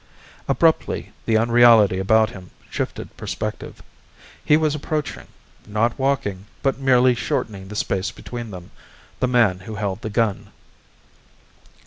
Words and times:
Abruptly 0.47 1.11
the 1.27 1.37
unreality 1.37 1.99
about 1.99 2.31
him 2.31 2.49
shifted 2.71 3.15
perspective. 3.17 3.83
He 4.43 4.57
was 4.57 4.73
approaching 4.73 5.27
not 5.67 5.99
walking, 5.99 6.47
but 6.63 6.79
merely 6.79 7.13
shortening 7.13 7.67
the 7.67 7.75
space 7.75 8.09
between 8.09 8.49
them 8.49 8.71
the 9.19 9.27
man 9.27 9.59
who 9.59 9.75
held 9.75 10.01
the 10.01 10.09
gun. 10.09 10.47